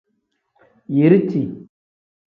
[0.95, 1.41] Yiriti.